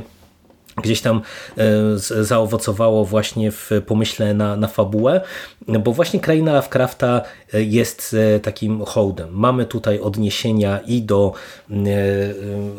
gdzieś 0.76 1.00
tam 1.00 1.22
e, 1.58 2.24
zaowocowało 2.24 3.04
właśnie 3.04 3.50
w 3.50 3.70
pomyśle 3.86 4.34
na, 4.34 4.56
na 4.56 4.68
fabułę, 4.68 5.20
bo 5.68 5.92
właśnie 5.92 6.20
Kraina 6.20 6.52
Lovecrafta 6.52 7.22
e, 7.54 7.62
jest 7.62 8.16
e, 8.36 8.40
takim 8.40 8.84
hołdem. 8.84 9.28
Mamy 9.32 9.66
tutaj 9.66 10.00
odniesienia 10.00 10.80
i 10.86 11.02
do 11.02 11.32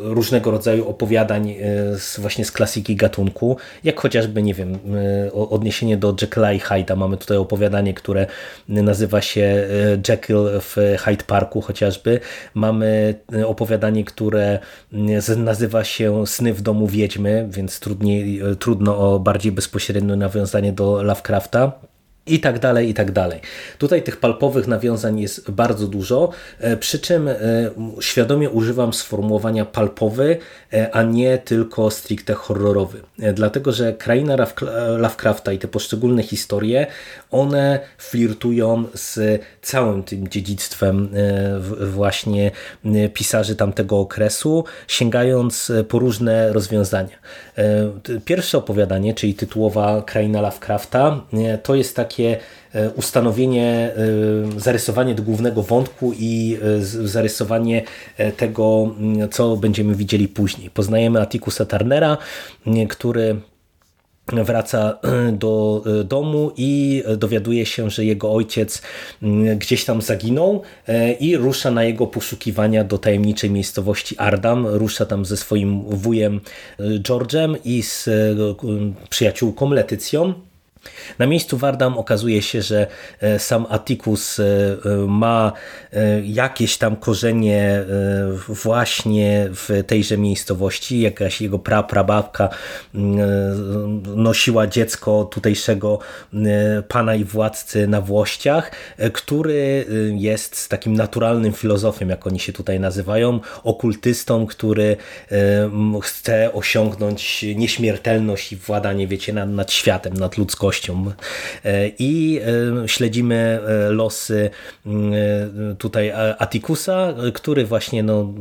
różnego 0.04 0.52
rodzaju 0.52 0.90
opowiadań 0.90 1.56
z, 1.98 2.20
właśnie 2.20 2.46
z 2.46 2.52
klasyki 2.52 2.96
gatunku, 2.96 3.58
jak 3.84 4.00
chociażby, 4.00 4.44
nie 4.44 4.54
wiem, 4.54 4.80
odniesienie 5.34 5.98
do 5.98 6.16
Jekylla 6.22 6.54
i 6.54 6.60
Hyde'a. 6.60 6.98
Mamy 6.98 7.18
tutaj 7.18 7.38
opowiadanie, 7.38 7.94
które 7.94 8.28
nazywa 8.68 9.22
się 9.22 9.68
Jekyll 10.10 10.50
w 10.60 10.76
Hyde 11.00 11.24
Parku 11.28 11.62
chociażby. 11.62 12.20
Mamy 12.54 13.16
opowiadanie, 13.46 14.04
które 14.04 14.60
nazywa 15.38 15.84
się 15.84 16.28
Sny 16.28 16.54
w 16.54 16.62
domu 16.62 16.88
wiedźmy, 16.88 17.48
więc 17.50 17.80
trudniej, 17.80 18.40
e, 18.40 18.56
trudno 18.56 18.98
o 18.98 19.20
bardziej 19.20 19.52
bezpośrednie 19.52 20.16
nawiązanie 20.16 20.74
do 20.74 21.04
Lovecrafta 21.04 21.72
i 22.28 22.40
tak 22.40 22.60
dalej, 22.60 22.90
i 22.90 22.94
tak 22.94 23.12
dalej. 23.12 23.40
Tutaj 23.78 24.04
tych 24.04 24.18
palpowych 24.18 24.68
nawiązań 24.68 25.20
jest 25.20 25.52
bardzo 25.52 25.88
dużo, 25.88 26.30
e, 26.60 26.78
przy 26.78 27.00
czym 27.00 27.28
e, 27.28 27.36
świadomie 28.00 28.50
używam 28.50 28.94
sformułowania 28.94 29.66
palpowy, 29.66 30.38
e, 30.74 30.96
a 30.96 31.04
nie 31.04 31.38
tylko 31.38 31.92
stricte 31.92 32.34
horrorowy. 32.34 33.02
Dlatego, 33.34 33.72
że 33.72 33.94
kraina 33.94 34.36
Lovecrafta 34.98 35.52
i 35.52 35.60
te 35.60 35.68
poszczególne 35.68 36.24
historie, 36.24 36.88
one 37.32 37.80
flirtują 37.98 38.84
z 38.94 39.42
całym 39.62 40.04
tym 40.04 40.28
dziedzictwem 40.28 41.10
właśnie 41.80 42.52
pisarzy 43.14 43.56
tamtego 43.56 44.00
okresu, 44.00 44.64
sięgając 44.88 45.72
po 45.90 46.00
różne 46.00 46.54
rozwiązania. 46.54 47.18
Pierwsze 48.26 48.58
opowiadanie, 48.58 49.14
czyli 49.14 49.34
tytułowa 49.34 50.02
Kraina 50.02 50.42
Lovecrafta, 50.42 51.22
to 51.64 51.76
jest 51.76 51.96
taki 51.96 52.13
takie 52.14 52.38
e, 52.74 52.90
ustanowienie, 52.90 53.92
e, 54.58 54.60
zarysowanie 54.60 55.16
do 55.16 55.24
głównego 55.24 55.64
wątku 55.64 56.14
i 56.20 56.58
e, 56.62 56.82
zarysowanie 57.08 57.84
tego, 58.38 58.96
co 59.32 59.58
będziemy 59.58 59.96
widzieli 59.96 60.28
później. 60.28 60.70
Poznajemy 60.70 61.22
Atticusa 61.22 61.66
Turnera, 61.66 62.18
który 62.90 63.36
wraca 64.28 65.00
do 65.34 65.84
domu 66.06 66.52
i 66.58 67.04
dowiaduje 67.18 67.66
się, 67.66 67.90
że 67.90 68.06
jego 68.06 68.34
ojciec 68.34 68.82
gdzieś 69.58 69.86
tam 69.86 70.02
zaginął 70.02 70.62
i 71.20 71.38
rusza 71.38 71.72
na 71.72 71.84
jego 71.84 72.08
poszukiwania 72.08 72.84
do 72.84 72.98
tajemniczej 72.98 73.50
miejscowości 73.50 74.18
Ardam. 74.18 74.68
Rusza 74.68 75.06
tam 75.06 75.26
ze 75.26 75.38
swoim 75.38 75.82
wujem 75.84 76.42
George'em 76.80 77.56
i 77.66 77.84
z 77.84 78.10
przyjaciółką 79.10 79.70
Letycją. 79.70 80.34
Na 81.20 81.28
miejscu 81.28 81.58
Wardam 81.58 81.98
okazuje 81.98 82.42
się, 82.42 82.62
że 82.62 82.88
e, 83.22 83.40
sam 83.40 83.66
Atticus 83.70 84.40
e, 84.40 84.44
e, 84.44 85.08
ma 85.08 85.52
jakieś 86.24 86.78
tam 86.78 86.96
korzenie 86.96 87.86
właśnie 88.48 89.50
w 89.52 89.84
tejże 89.88 90.18
miejscowości. 90.18 91.02
Jakaś 91.02 91.42
jego 91.42 91.60
praprababka 91.60 92.50
nosiła 94.16 94.68
dziecko 94.68 95.26
tutejszego 95.26 96.00
pana 96.88 97.16
i 97.16 97.24
władcy 97.24 97.88
na 97.88 98.02
Włościach, 98.02 98.72
który 99.14 99.86
jest 100.16 100.70
takim 100.70 100.94
naturalnym 100.94 101.54
filozofem, 101.54 102.10
jak 102.10 102.28
oni 102.28 102.40
się 102.40 102.54
tutaj 102.54 102.80
nazywają, 102.80 103.40
okultystą, 103.64 104.46
który 104.46 104.98
chce 106.02 106.54
osiągnąć 106.54 107.46
nieśmiertelność 107.56 108.52
i 108.52 108.56
władanie, 108.56 109.08
wiecie, 109.08 109.34
nad, 109.34 109.50
nad 109.50 109.72
światem, 109.72 110.14
nad 110.14 110.38
ludzkością 110.38 110.73
E, 111.66 111.88
I 112.00 112.40
e, 112.84 112.88
śledzimy 112.88 113.36
e, 113.36 113.90
losy 113.90 114.50
tutaj 115.78 116.12
Atikusa, 116.40 117.14
który 117.34 117.66
właśnie 117.66 118.04
no, 118.04 118.34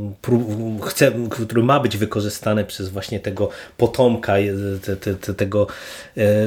chce, 0.82 1.12
który 1.30 1.62
ma 1.62 1.80
być 1.80 1.96
wykorzystany 1.96 2.64
przez 2.64 2.88
właśnie 2.88 3.20
tego 3.20 3.48
potomka, 3.76 4.34
te, 4.84 5.14
te, 5.16 5.34
tego 5.34 5.66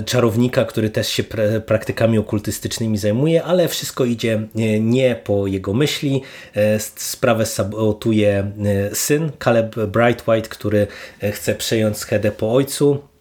czarownika, 0.05 0.65
który 0.65 0.89
też 0.89 1.07
się 1.07 1.23
praktykami 1.65 2.17
okultystycznymi 2.17 2.97
zajmuje, 2.97 3.43
ale 3.43 3.67
wszystko 3.67 4.05
idzie 4.05 4.47
nie 4.79 5.15
po 5.15 5.47
jego 5.47 5.73
myśli. 5.73 6.21
Sprawę 6.95 7.45
sabotuje 7.45 8.51
syn 8.93 9.31
Caleb 9.43 9.75
Brightwhite, 9.75 10.49
który 10.49 10.87
chce 11.31 11.55
przejąć 11.55 11.97
schedę 11.97 12.31
po 12.31 12.53
ojcu. 12.53 13.14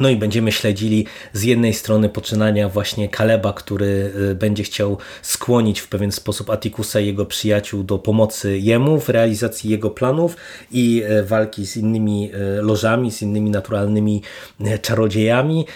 No 0.00 0.08
i 0.08 0.16
będziemy 0.16 0.52
śledzili 0.52 1.06
z 1.32 1.42
jednej 1.42 1.74
strony 1.74 2.08
poczynania 2.08 2.68
właśnie 2.68 3.08
Kaleba, 3.08 3.52
który 3.52 4.12
y, 4.30 4.34
będzie 4.34 4.62
chciał 4.62 4.98
skłonić 5.22 5.80
w 5.80 5.88
pewien 5.88 6.12
sposób 6.12 6.50
Atikusa 6.50 7.00
i 7.00 7.06
jego 7.06 7.26
przyjaciół 7.26 7.82
do 7.82 7.98
pomocy 7.98 8.58
jemu 8.58 9.00
w 9.00 9.08
realizacji 9.08 9.70
jego 9.70 9.90
planów 9.90 10.36
i 10.72 11.02
y, 11.10 11.22
walki 11.24 11.66
z 11.66 11.76
innymi 11.76 12.30
y, 12.58 12.62
lożami, 12.62 13.12
z 13.12 13.22
innymi 13.22 13.50
naturalnymi 13.50 14.22
czarodziejami, 14.82 15.66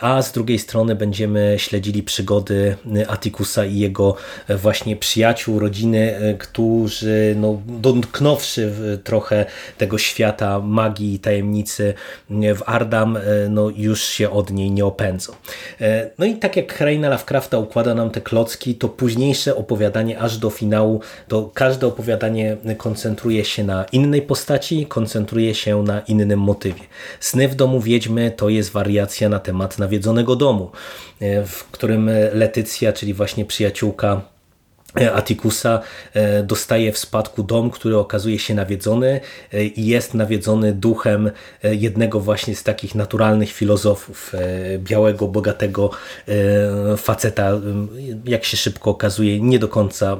a 0.00 0.22
z 0.22 0.32
drugiej 0.32 0.58
strony 0.58 0.94
będziemy 0.94 1.54
śledzili 1.58 2.02
przygody 2.02 2.76
Atikusa 3.08 3.64
i 3.64 3.78
jego 3.78 4.16
właśnie 4.48 4.96
przyjaciół, 4.96 5.58
rodziny, 5.58 6.14
którzy 6.38 7.34
no, 7.36 7.62
dotknąwszy 7.66 8.72
trochę 9.04 9.46
tego 9.78 9.98
świata 9.98 10.60
magii 10.60 11.14
i 11.14 11.18
tajemnicy 11.18 11.94
w 12.30 12.62
Ardam, 12.66 13.18
no 13.50 13.67
już 13.76 14.04
się 14.04 14.30
od 14.30 14.50
niej 14.50 14.70
nie 14.70 14.84
opędzą. 14.84 15.32
E, 15.80 16.10
no 16.18 16.26
i 16.26 16.36
tak 16.36 16.56
jak 16.56 16.74
Kraina 16.74 17.08
Lovecrafta 17.08 17.58
układa 17.58 17.94
nam 17.94 18.10
te 18.10 18.20
klocki, 18.20 18.74
to 18.74 18.88
późniejsze 18.88 19.56
opowiadanie 19.56 20.18
aż 20.18 20.38
do 20.38 20.50
finału, 20.50 21.00
to 21.28 21.50
każde 21.54 21.86
opowiadanie 21.86 22.56
koncentruje 22.76 23.44
się 23.44 23.64
na 23.64 23.84
innej 23.92 24.22
postaci, 24.22 24.86
koncentruje 24.86 25.54
się 25.54 25.82
na 25.82 26.00
innym 26.00 26.40
motywie. 26.40 26.82
Sny 27.20 27.48
w 27.48 27.54
domu 27.54 27.80
wiedźmy 27.80 28.30
to 28.30 28.48
jest 28.48 28.70
wariacja 28.70 29.28
na 29.28 29.38
temat 29.38 29.78
nawiedzonego 29.78 30.36
domu, 30.36 30.70
e, 31.20 31.44
w 31.44 31.64
którym 31.64 32.10
Letycja, 32.32 32.92
czyli 32.92 33.14
właśnie 33.14 33.44
przyjaciółka 33.44 34.37
Atikusa 34.94 35.80
e, 36.14 36.42
dostaje 36.42 36.92
w 36.92 36.98
spadku 36.98 37.42
dom, 37.42 37.70
który 37.70 37.98
okazuje 37.98 38.38
się 38.38 38.54
nawiedzony 38.54 39.20
e, 39.52 39.64
i 39.64 39.86
jest 39.86 40.14
nawiedzony 40.14 40.72
duchem 40.72 41.30
e, 41.62 41.74
jednego 41.74 42.20
właśnie 42.20 42.56
z 42.56 42.62
takich 42.62 42.94
naturalnych 42.94 43.52
filozofów, 43.52 44.32
białego, 44.78 45.28
bogatego 45.28 45.90
faceta, 46.96 47.50
jak 48.24 48.44
się 48.44 48.56
szybko 48.56 48.90
okazuje, 48.90 49.40
nie 49.40 49.58
do 49.58 49.68
końca 49.68 50.16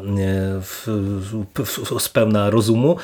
spełna 1.99 2.51
rozumu 2.51 2.97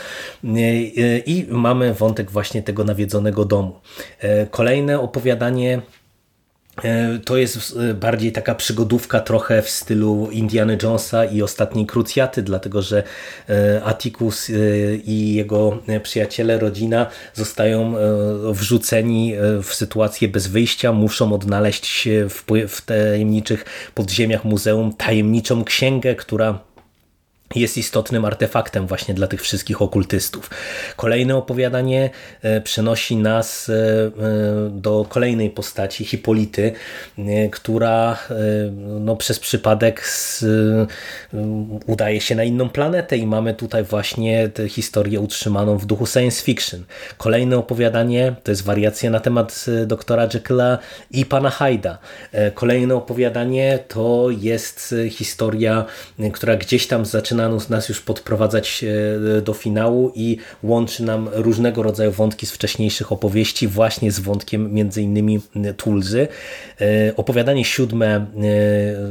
i 1.27 1.47
mamy 1.49 1.95
wątek 1.95 2.31
właśnie 2.31 2.63
tego 2.63 2.85
nawiedzonego 2.85 3.45
domu. 3.45 3.81
Kolejne 4.51 5.01
opowiadanie 5.01 5.83
E, 5.83 6.04
to 7.25 7.37
jest 7.37 7.77
e, 7.77 7.95
bardziej 7.95 8.33
taka 8.33 8.55
przygodówka 8.55 9.21
trochę 9.21 9.63
w 9.63 9.71
stylu 9.71 10.29
Indiana 10.31 10.73
Jonesa 10.83 11.25
i 11.25 11.43
Ostatniej 11.43 11.87
Krucjaty, 11.87 12.43
dlatego 12.43 12.83
że 12.83 13.03
e, 13.49 13.85
Atticus 13.85 14.51
i 15.05 15.35
jego 15.35 15.79
przyjaciele, 16.03 16.59
rodzina 16.59 17.07
zostają 17.35 17.95
wrzuceni 18.53 19.35
w 19.63 19.75
sytuację 19.75 20.29
bez 20.29 20.47
wyjścia, 20.47 20.93
muszą 20.93 21.33
odnaleźć 21.33 22.09
w 22.69 22.83
tajemniczych 22.87 23.65
podziemiach 23.95 24.45
muzeum 24.45 24.93
tajemniczą 24.93 25.65
księgę, 25.65 26.15
która 26.15 26.59
jest 27.55 27.79
istotnym 27.79 28.25
artefaktem 28.25 28.87
właśnie 28.87 29.15
dla 29.15 29.27
tych 29.27 29.43
wszystkich 29.43 29.83
okultystów. 29.83 30.51
Kolejne 30.97 31.37
opowiadanie 31.37 32.11
e, 32.43 32.61
przenosi 32.61 33.17
nas 33.17 33.69
e, 33.69 33.73
e, 33.75 34.11
do 34.71 35.07
kolejnej 35.09 35.51
postaci, 35.51 36.05
Hipolity, 36.05 36.73
która 37.53 38.19
no, 39.01 39.17
przez 39.17 39.39
przypadek 39.39 40.07
z, 40.07 40.45
udaje 41.87 42.21
się 42.21 42.35
na 42.35 42.45
inną 42.45 42.69
planetę 42.69 43.17
i 43.17 43.27
mamy 43.27 43.55
tutaj 43.55 43.85
właśnie 43.85 44.49
tę 44.49 44.69
historię 44.69 45.21
utrzymaną 45.21 45.79
w 45.79 45.87
duchu 45.87 46.07
science 46.07 46.43
fiction. 46.43 46.85
Kolejne 47.19 47.59
opowiadanie 47.59 48.35
to 48.43 48.53
jest 48.53 48.65
wariacja 48.65 49.11
na 49.11 49.21
temat 49.21 49.67
doktora 49.87 50.29
Jekylla 50.35 50.79
i 51.11 51.27
pana 51.27 51.51
Hyda. 51.51 51.99
Kolejne 52.55 52.95
opowiadanie 52.95 53.79
to 53.89 54.27
jest 54.31 54.95
historia, 55.11 55.85
która 56.33 56.57
gdzieś 56.57 56.87
tam 56.87 57.07
zaczyna 57.07 57.44
zaczyna 57.53 57.77
nas 57.77 57.89
już 57.89 58.01
podprowadzać 58.01 58.85
do 59.43 59.55
finału 59.55 60.13
i 60.15 60.37
łączy 60.63 61.03
nam 61.03 61.29
różnego 61.33 61.83
rodzaju 61.83 62.11
wątki 62.11 62.47
z 62.47 62.53
wcześniejszych 62.53 63.13
opowieści 63.13 63.69
właśnie 63.69 64.13
z 64.13 64.21
wątkiem 64.21 64.75
między 64.75 65.03
innymi 65.03 65.41
Tulzy. 65.77 66.29
Opowiadanie 67.17 67.65
siódme 67.65 68.27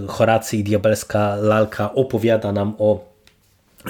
Horacy 0.07 0.57
i 0.57 0.63
Diabelska 0.63 1.35
Lalka 1.35 1.93
opowiada 1.93 2.51
nam 2.51 2.75
o 2.79 3.13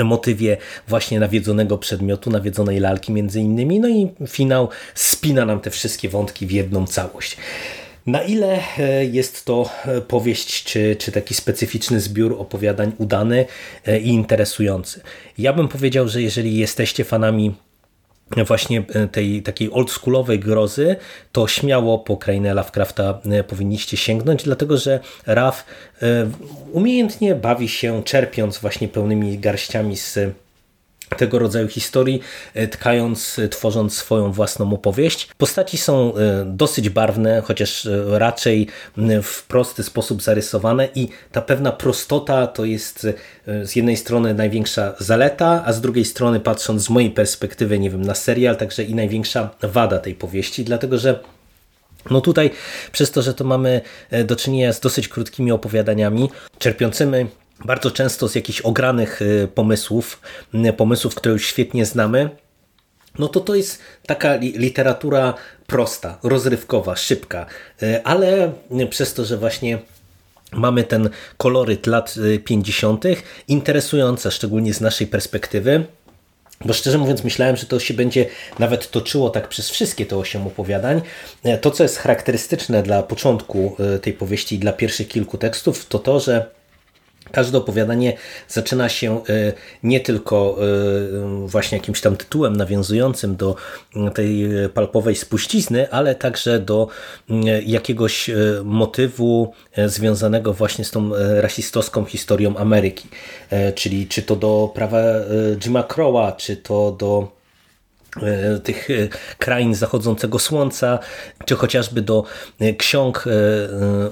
motywie 0.04 0.58
właśnie 0.88 1.20
nawiedzonego 1.20 1.78
przedmiotu, 1.78 2.30
nawiedzonej 2.30 2.80
lalki 2.80 3.12
między 3.12 3.40
innymi, 3.40 3.80
no 3.80 3.88
i 3.88 4.10
finał 4.28 4.70
spina 4.96 5.46
nam 5.46 5.60
te 5.60 5.70
wszystkie 5.70 6.10
wątki 6.10 6.48
w 6.48 6.52
jedną 6.52 6.88
całość. 6.88 7.38
Na 8.06 8.22
ile 8.24 8.60
e, 8.78 9.06
jest 9.06 9.46
to 9.46 9.70
e, 9.86 10.02
powieść, 10.02 10.64
czy, 10.64 10.96
czy 10.96 11.12
taki 11.12 11.34
specyficzny 11.34 12.00
zbiór 12.00 12.36
opowiadań 12.40 12.92
udany 12.98 13.46
e, 13.86 14.00
i 14.00 14.08
interesujący? 14.08 15.02
Ja 15.38 15.54
bym 15.54 15.68
powiedział, 15.68 16.08
że 16.08 16.22
jeżeli 16.22 16.58
jesteście 16.58 17.04
fanami 17.04 17.56
właśnie 18.48 18.84
tej 19.12 19.44
takiej 19.44 19.72
oldschoolowej 19.72 20.40
grozy, 20.40 20.96
to 21.32 21.48
śmiało 21.48 22.00
po 22.00 22.18
krainę 22.18 22.54
Lovecrafta 22.54 23.22
powinniście 23.48 23.98
sięgnąć, 23.98 24.44
dlatego 24.44 24.78
że 24.78 25.00
Raf 25.26 25.66
umiejętnie 26.72 27.36
bawi 27.36 27.70
się 27.70 28.04
czerpiąc 28.04 28.58
właśnie 28.58 28.88
pełnymi 28.88 29.40
garściami 29.40 29.98
z 29.98 30.20
tego 31.16 31.40
rodzaju 31.40 31.68
historii, 31.68 32.22
e, 32.54 32.68
tkając, 32.68 33.40
e, 33.40 33.50
tworząc 33.50 33.98
swoją 33.98 34.32
własną 34.32 34.74
opowieść. 34.74 35.30
Postaci 35.38 35.78
są 35.78 36.16
e, 36.16 36.46
dosyć 36.46 36.90
barwne, 36.90 37.42
chociaż 37.46 37.88
raczej 38.08 38.68
w 39.24 39.44
prosty 39.48 39.84
sposób 39.84 40.22
zarysowane 40.22 40.88
i 40.96 41.08
ta 41.32 41.42
pewna 41.42 41.72
prostota 41.72 42.48
to 42.48 42.66
jest 42.66 43.08
z 43.64 43.76
jednej 43.76 43.98
strony 43.98 44.34
największa 44.34 44.94
zaleta, 45.00 45.64
a 45.66 45.74
z 45.74 45.82
drugiej 45.82 46.06
strony 46.06 46.40
patrząc 46.40 46.84
z 46.84 46.90
mojej 46.90 47.12
perspektywy, 47.12 47.80
nie 47.80 47.90
wiem, 47.90 48.02
na 48.02 48.16
serial, 48.16 48.58
także 48.58 48.84
i 48.84 48.96
największa 48.96 49.50
wada 49.62 50.00
tej 50.00 50.16
powieści, 50.16 50.64
dlatego 50.64 50.98
że 50.98 51.20
no 52.12 52.22
tutaj, 52.22 52.52
przez 52.92 53.12
to, 53.12 53.22
że 53.22 53.34
to 53.34 53.44
mamy 53.44 53.82
do 54.26 54.36
czynienia 54.36 54.74
z 54.74 54.80
dosyć 54.80 55.08
krótkimi 55.08 55.52
opowiadaniami, 55.52 56.30
czerpiącymi 56.60 57.26
bardzo 57.66 57.92
często 57.92 58.28
z 58.28 58.36
jakichś 58.36 58.62
ogranych 58.62 59.22
y, 59.22 59.48
pomysłów, 59.56 60.22
y, 60.70 60.74
pomysłów, 60.74 61.16
które 61.16 61.34
już 61.34 61.48
świetnie 61.48 61.86
znamy, 61.86 62.30
no 63.20 63.28
to 63.28 63.40
to 63.40 63.56
jest 63.56 63.80
taka 64.08 64.36
literatura 64.36 65.34
prosta, 65.68 66.20
rozrywkowa, 66.24 66.96
szybka, 66.96 67.46
y, 67.84 68.04
ale 68.04 68.52
przez 68.90 69.14
to, 69.14 69.26
że 69.26 69.38
właśnie 69.38 69.80
mamy 70.52 70.84
ten 70.84 71.10
koloryt 71.38 71.88
lat 71.88 72.16
50., 72.46 73.04
interesujące, 73.48 74.32
szczególnie 74.32 74.74
z 74.74 74.82
naszej 74.82 75.08
perspektywy, 75.08 75.86
bo 76.66 76.74
szczerze 76.74 76.98
mówiąc, 76.98 77.24
myślałem, 77.24 77.56
że 77.56 77.66
to 77.66 77.80
się 77.80 77.94
będzie 77.94 78.26
nawet 78.60 78.92
toczyło 78.92 79.30
tak 79.30 79.48
przez 79.48 79.70
wszystkie 79.70 80.06
te 80.06 80.18
osiem 80.18 80.48
opowiadań. 80.48 81.02
To, 81.62 81.72
co 81.72 81.84
jest 81.84 81.98
charakterystyczne 81.98 82.84
dla 82.84 83.04
początku 83.04 83.78
tej 84.02 84.14
powieści 84.14 84.56
i 84.56 84.60
dla 84.60 84.74
pierwszych 84.74 85.08
kilku 85.08 85.38
tekstów, 85.38 85.86
to 85.86 86.00
to, 86.00 86.20
że 86.20 86.50
Każde 87.32 87.58
opowiadanie 87.58 88.18
zaczyna 88.48 88.90
się 88.90 89.24
e, 89.30 89.54
nie 89.84 90.00
tylko 90.00 90.58
e, 91.44 91.48
właśnie 91.48 91.78
jakimś 91.78 92.02
tam 92.02 92.18
tytułem 92.18 92.56
nawiązującym 92.56 93.36
do 93.36 93.56
tej 94.14 94.46
palpowej 94.74 95.16
spuścizny, 95.16 95.92
ale 95.92 96.16
także 96.16 96.60
do 96.60 96.88
jakiegoś 97.66 98.30
e, 98.30 98.36
motywu 98.64 99.54
związanego 99.86 100.54
właśnie 100.54 100.86
z 100.86 100.92
tą 100.92 101.12
rasistowską 101.42 102.06
historią 102.06 102.58
Ameryki. 102.58 103.08
Czyli 103.76 104.08
czy 104.08 104.22
to 104.22 104.36
do 104.36 104.72
prawa 104.76 105.00
Jima 105.60 105.84
Crowa, 105.84 106.32
czy 106.32 106.58
to 106.58 106.92
do 106.92 107.43
tych 108.64 108.90
e, 108.90 108.94
krain 109.40 109.76
zachodzącego 109.76 110.40
słońca, 110.40 111.00
czy 111.46 111.56
chociażby 111.56 112.02
do 112.02 112.24
e, 112.60 112.74
ksiąg 112.74 113.26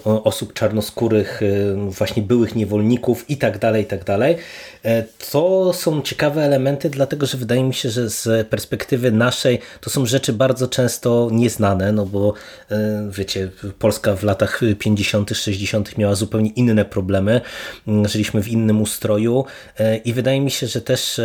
osób 0.04 0.54
czarnoskórych, 0.54 1.42
właśnie 1.76 2.24
byłych 2.24 2.56
niewolników 2.56 3.30
i 3.30 3.38
tak 3.38 3.60
dalej, 3.60 3.84
i 3.84 3.86
tak 3.86 4.04
dalej. 4.04 4.38
To 5.32 5.74
są 5.74 6.02
ciekawe 6.02 6.44
elementy, 6.44 6.90
dlatego 6.90 7.26
że 7.26 7.38
wydaje 7.38 7.64
mi 7.64 7.74
się, 7.74 7.90
że 7.90 8.10
z 8.10 8.48
perspektywy 8.48 9.12
naszej 9.12 9.60
to 9.82 9.90
są 9.90 10.06
rzeczy 10.06 10.34
bardzo 10.34 10.68
często 10.68 11.30
nieznane, 11.32 11.92
no 11.92 12.06
bo 12.06 12.34
wiecie, 13.10 13.50
Polska 13.80 14.16
w 14.16 14.24
latach 14.24 14.62
50., 14.80 15.30
60. 15.34 15.98
miała 15.98 16.16
zupełnie 16.16 16.50
inne 16.50 16.86
problemy, 16.86 17.42
żyliśmy 18.06 18.44
w 18.44 18.48
innym 18.48 18.82
ustroju 18.82 19.46
i 20.06 20.14
wydaje 20.14 20.42
mi 20.42 20.52
się, 20.52 20.68
że 20.68 20.82
też 20.82 21.22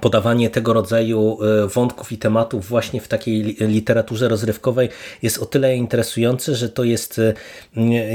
podawanie 0.00 0.50
tego 0.50 0.72
rodzaju 0.72 1.38
e, 1.42 1.68
wątków 1.68 2.12
i 2.12 2.18
tematów 2.18 2.68
właśnie 2.68 3.00
w 3.00 3.08
takiej 3.08 3.56
literaturze 3.60 4.28
rozrywkowej 4.28 4.88
jest 5.22 5.38
o 5.38 5.46
tyle 5.46 5.76
interesujące, 5.76 6.54
że 6.54 6.68
to 6.68 6.84
jest 6.84 7.18
e, 7.18 7.34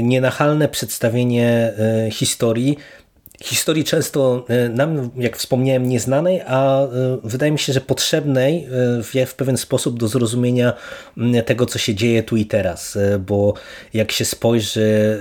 nienachalne 0.02 0.68
przedstawienie 0.68 1.72
e, 1.78 2.10
historii 2.10 2.78
historii 3.44 3.84
często 3.84 4.44
e, 4.48 4.68
nam, 4.68 5.10
jak 5.16 5.36
wspomniałem, 5.36 5.88
nieznanej, 5.88 6.40
a 6.46 6.82
e, 6.82 6.88
wydaje 7.24 7.52
mi 7.52 7.58
się, 7.58 7.72
że 7.72 7.80
potrzebnej 7.80 8.68
e, 9.16 9.26
w 9.26 9.34
pewien 9.34 9.56
sposób 9.56 9.98
do 9.98 10.08
zrozumienia 10.08 10.72
tego, 11.46 11.66
co 11.66 11.78
się 11.78 11.94
dzieje 11.94 12.22
tu 12.22 12.36
i 12.36 12.46
teraz, 12.46 12.98
bo 13.26 13.54
jak 13.94 14.12
się 14.12 14.24
spojrzy 14.24 15.18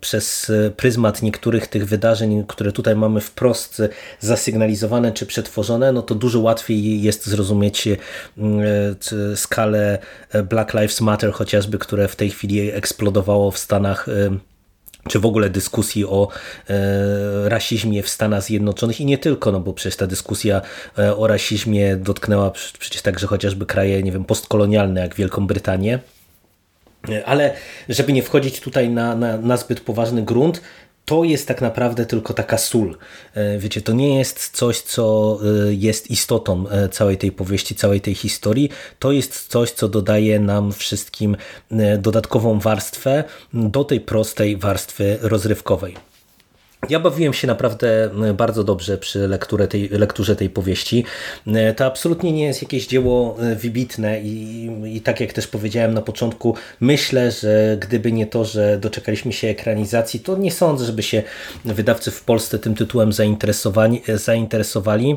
przez 0.00 0.52
pryzmat 0.76 1.22
niektórych 1.22 1.66
tych 1.66 1.86
wydarzeń, 1.86 2.44
które 2.48 2.72
tutaj 2.72 2.96
mamy 2.96 3.20
wprost 3.20 3.82
zasygnalizowane 4.20 5.12
czy 5.12 5.26
przetworzone, 5.26 5.92
no 5.92 6.02
to 6.02 6.14
dużo 6.14 6.40
łatwiej 6.40 7.02
jest 7.02 7.26
zrozumieć 7.26 7.88
skalę 9.34 9.98
Black 10.44 10.74
Lives 10.74 11.00
Matter 11.00 11.32
chociażby, 11.32 11.78
które 11.78 12.08
w 12.08 12.16
tej 12.16 12.30
chwili 12.30 12.70
eksplodowało 12.70 13.50
w 13.50 13.58
Stanach 13.58 14.06
czy 15.08 15.20
w 15.20 15.26
ogóle 15.26 15.50
dyskusji 15.50 16.04
o 16.04 16.28
e, 16.68 17.48
rasizmie 17.48 18.02
w 18.02 18.08
Stanach 18.08 18.42
Zjednoczonych 18.42 19.00
i 19.00 19.06
nie 19.06 19.18
tylko, 19.18 19.52
no 19.52 19.60
bo 19.60 19.72
przecież 19.72 19.96
ta 19.96 20.06
dyskusja 20.06 20.62
e, 20.98 21.16
o 21.16 21.26
rasizmie 21.26 21.96
dotknęła 21.96 22.52
przecież 22.78 23.02
także 23.02 23.26
chociażby 23.26 23.66
kraje, 23.66 24.02
nie 24.02 24.12
wiem, 24.12 24.24
postkolonialne 24.24 25.00
jak 25.00 25.14
Wielką 25.14 25.46
Brytanię. 25.46 25.98
E, 27.08 27.24
ale 27.26 27.54
żeby 27.88 28.12
nie 28.12 28.22
wchodzić 28.22 28.60
tutaj 28.60 28.88
na, 28.88 29.16
na, 29.16 29.38
na 29.38 29.56
zbyt 29.56 29.80
poważny 29.80 30.22
grunt, 30.22 30.60
to 31.04 31.24
jest 31.24 31.48
tak 31.48 31.60
naprawdę 31.60 32.06
tylko 32.06 32.34
taka 32.34 32.58
sól. 32.58 32.96
E, 33.34 33.58
wiecie, 33.58 33.80
to 33.80 33.92
nie 33.92 34.18
jest 34.18 34.50
coś, 34.50 34.80
co 34.80 35.38
e, 35.68 35.74
jest 35.74 36.10
istotą 36.10 36.68
e, 36.68 36.88
całej 36.88 37.18
tej 37.18 37.32
powieści, 37.32 37.74
całej 37.74 38.00
tej 38.00 38.14
historii. 38.14 38.70
To 38.98 39.12
jest 39.12 39.48
coś, 39.48 39.70
co 39.70 39.88
dodaje 39.88 40.40
nam 40.40 40.72
wszystkim 40.72 41.36
dodatkową 41.98 42.60
warstwę 42.60 43.24
do 43.52 43.84
tej 43.84 44.00
prostej 44.00 44.56
warstwy 44.56 45.18
rozrywkowej. 45.20 46.13
Ja 46.88 47.00
bawiłem 47.00 47.32
się 47.32 47.46
naprawdę 47.46 48.04
e, 48.04 48.34
bardzo 48.34 48.64
dobrze 48.64 48.98
przy 48.98 49.28
lekturze 49.28 49.68
tej, 49.68 49.88
lekturze 49.88 50.36
tej 50.36 50.50
powieści. 50.50 51.04
E, 51.46 51.74
to 51.74 51.86
absolutnie 51.86 52.32
nie 52.32 52.44
jest 52.44 52.62
jakieś 52.62 52.86
dzieło 52.86 53.36
e, 53.40 53.56
wybitne 53.56 54.20
i, 54.20 54.70
i 54.84 55.00
tak 55.00 55.20
jak 55.20 55.32
też 55.32 55.46
powiedziałem 55.46 55.94
na 55.94 56.02
początku, 56.02 56.54
myślę, 56.80 57.30
że 57.30 57.76
gdyby 57.80 58.12
nie 58.12 58.26
to, 58.26 58.44
że 58.44 58.78
doczekaliśmy 58.78 59.32
się 59.32 59.48
ekranizacji, 59.48 60.20
to 60.20 60.36
nie 60.36 60.52
sądzę, 60.52 60.84
żeby 60.84 61.02
się 61.02 61.22
wydawcy 61.64 62.10
w 62.10 62.24
Polsce 62.24 62.58
tym 62.58 62.74
tytułem 62.74 63.12
zainteresowali. 63.12 64.02
zainteresowali. 64.14 65.16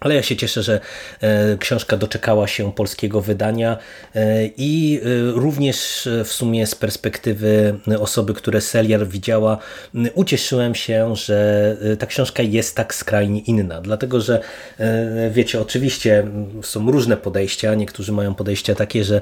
Ale 0.00 0.14
ja 0.14 0.22
się 0.22 0.36
cieszę, 0.36 0.62
że 0.62 0.80
e, 1.20 1.56
książka 1.56 1.96
doczekała 1.96 2.46
się 2.46 2.72
polskiego 2.72 3.20
wydania 3.20 3.78
e, 4.14 4.46
i 4.56 5.00
e, 5.02 5.30
również 5.32 6.08
w 6.24 6.32
sumie 6.32 6.66
z 6.66 6.74
perspektywy 6.74 7.78
osoby, 8.00 8.34
które 8.34 8.60
serial 8.60 9.06
widziała, 9.06 9.58
ucieszyłem 10.14 10.74
się, 10.74 11.16
że 11.16 11.76
ta 11.98 12.06
książka 12.06 12.42
jest 12.42 12.76
tak 12.76 12.94
skrajnie 12.94 13.40
inna. 13.40 13.80
Dlatego, 13.80 14.20
że 14.20 14.40
wiecie, 15.30 15.60
oczywiście 15.60 16.26
są 16.62 16.90
różne 16.90 17.16
podejścia. 17.16 17.74
Niektórzy 17.74 18.12
mają 18.12 18.34
podejścia 18.34 18.74
takie, 18.74 19.04
że 19.04 19.20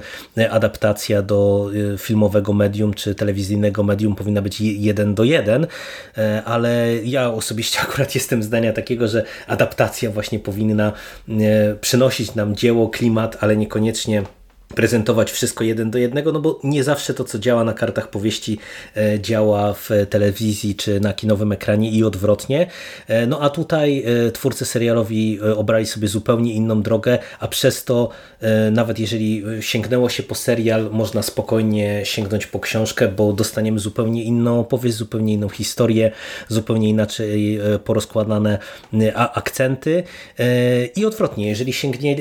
adaptacja 0.51 1.23
do 1.23 1.71
filmowego 1.99 2.53
medium 2.53 2.95
czy 2.95 3.15
telewizyjnego 3.15 3.83
medium 3.83 4.17
powinna 4.17 4.43
być 4.43 4.61
jeden 4.61 5.15
do 5.15 5.25
jeden, 5.25 5.67
ale 6.45 6.97
ja 7.05 7.33
osobiście 7.33 7.81
akurat 7.89 8.15
jestem 8.15 8.43
zdania 8.43 8.73
takiego, 8.73 9.09
że 9.09 9.25
adaptacja 9.47 10.11
właśnie 10.11 10.39
powinna 10.39 10.66
powinna 10.67 10.93
e, 11.29 11.75
przynosić 11.75 12.35
nam 12.35 12.57
dzieło, 12.57 12.89
klimat, 12.89 13.37
ale 13.41 13.57
niekoniecznie 13.57 14.23
prezentować 14.77 15.31
wszystko 15.31 15.65
jeden 15.65 15.91
do 15.91 15.99
jednego, 15.99 16.33
no 16.33 16.41
bo 16.41 16.61
nie 16.65 16.85
zawsze 16.85 17.15
to, 17.15 17.25
co 17.25 17.39
działa 17.39 17.65
na 17.65 17.73
kartach 17.73 18.11
powieści, 18.11 18.59
e, 18.97 19.21
działa 19.21 19.75
w 19.75 19.91
telewizji 20.11 20.75
czy 20.75 21.01
na 21.01 21.13
kinowym 21.13 21.53
ekranie 21.53 21.91
i 21.91 22.05
odwrotnie. 22.05 22.67
E, 23.09 23.27
no 23.27 23.41
a 23.41 23.51
tutaj 23.51 24.05
e, 24.27 24.31
twórcy 24.31 24.65
serialowi 24.65 25.41
obrali 25.57 25.87
sobie 25.87 26.09
zupełnie 26.09 26.53
inną 26.53 26.83
drogę, 26.83 27.19
a 27.41 27.49
przez 27.49 27.85
to 27.85 28.09
nawet 28.73 28.99
jeżeli 28.99 29.43
sięgnęło 29.61 30.09
się 30.09 30.23
po 30.23 30.35
serial, 30.35 30.91
można 30.93 31.23
spokojnie 31.23 32.01
sięgnąć 32.05 32.47
po 32.47 32.61
książkę, 32.61 33.09
bo 33.09 33.33
dostaniemy 33.33 33.79
zupełnie 33.79 34.23
inną 34.23 34.61
opowieść, 34.61 34.97
zupełnie 34.97 35.33
inną 35.33 35.49
historię, 35.49 36.11
zupełnie 36.49 36.89
inaczej 36.89 37.61
porozkładane 37.85 38.59
akcenty 39.15 40.03
i 40.97 41.05
odwrotnie, 41.05 41.49
jeżeli 41.49 41.73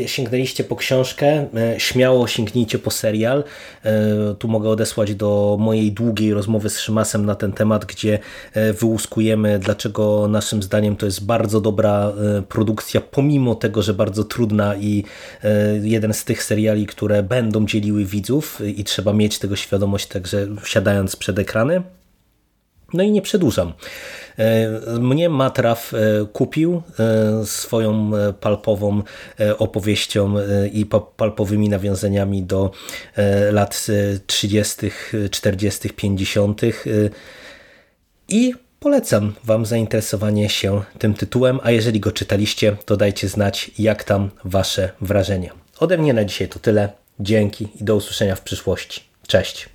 sięgnęliście 0.05 0.63
po 0.63 0.75
książkę, 0.75 1.47
śmiało 1.77 2.27
sięgnijcie 2.27 2.44
sięgnijcie 2.45 2.79
po 2.79 2.91
serial. 2.91 3.43
E, 3.83 4.35
tu 4.39 4.47
mogę 4.47 4.69
odesłać 4.69 5.15
do 5.15 5.57
mojej 5.59 5.91
długiej 5.91 6.33
rozmowy 6.33 6.69
z 6.69 6.79
Szymasem 6.79 7.25
na 7.25 7.35
ten 7.35 7.51
temat, 7.51 7.85
gdzie 7.85 8.19
e, 8.53 8.73
wyłuskujemy, 8.73 9.59
dlaczego 9.59 10.27
naszym 10.27 10.63
zdaniem 10.63 10.95
to 10.95 11.05
jest 11.05 11.25
bardzo 11.25 11.61
dobra 11.61 12.11
e, 12.37 12.41
produkcja, 12.41 13.01
pomimo 13.01 13.55
tego, 13.55 13.81
że 13.81 13.93
bardzo 13.93 14.23
trudna 14.23 14.75
i 14.75 15.03
jeden 15.81 16.13
z 16.13 16.23
tych 16.23 16.43
seriali, 16.43 16.85
które 16.85 17.23
będą 17.23 17.65
dzieliły 17.65 18.05
widzów 18.05 18.61
i 18.77 18.83
trzeba 18.83 19.13
mieć 19.13 19.39
tego 19.39 19.55
świadomość, 19.55 20.07
także 20.07 20.47
siadając 20.63 21.15
przed 21.15 21.39
ekrany. 21.39 21.94
No 22.93 23.03
i 23.03 23.11
nie 23.11 23.21
przedłużam. 23.21 23.73
E, 24.39 24.99
mnie 24.99 25.29
Matraf 25.29 25.93
e, 25.93 26.25
kupił 26.33 26.81
e, 26.99 27.45
swoją 27.45 28.11
palpową 28.39 29.01
opowieścią 29.57 30.35
i 30.73 30.85
palpowymi 31.17 31.69
nawiązaniami 31.69 32.43
do 32.43 32.71
lat 33.51 33.87
30., 34.27 34.91
40., 35.31 35.89
50. 35.89 36.61
I 38.29 38.53
polecam 38.79 39.33
Wam 39.43 39.65
zainteresowanie 39.65 40.49
się 40.49 40.81
tym 40.99 41.13
tytułem, 41.13 41.59
a 41.63 41.71
jeżeli 41.71 41.99
go 41.99 42.11
czytaliście, 42.11 42.77
to 42.85 42.97
dajcie 42.97 43.27
znać, 43.27 43.71
jak 43.79 44.03
tam 44.03 44.29
Wasze 44.45 44.91
wrażenie. 45.01 45.51
Ode 45.79 45.97
mnie 45.97 46.13
na 46.13 46.25
dzisiaj 46.25 46.49
to 46.49 46.59
tyle. 46.59 46.89
Dzięki 47.19 47.67
i 47.81 47.83
do 47.83 47.95
usłyszenia 47.95 48.35
w 48.35 48.41
przyszłości. 48.41 49.03
Cześć. 49.27 49.74